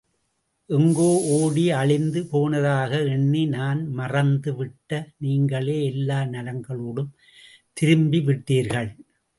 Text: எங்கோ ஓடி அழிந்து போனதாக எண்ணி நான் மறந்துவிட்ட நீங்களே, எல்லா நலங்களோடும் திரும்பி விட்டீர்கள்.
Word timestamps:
எங்கோ 0.69 1.09
ஓடி 1.29 1.71
அழிந்து 1.71 2.21
போனதாக 2.31 2.91
எண்ணி 3.09 3.45
நான் 3.45 3.81
மறந்துவிட்ட 3.97 5.01
நீங்களே, 5.17 5.77
எல்லா 5.85 6.19
நலங்களோடும் 6.21 7.11
திரும்பி 7.73 8.19
விட்டீர்கள். 8.19 8.89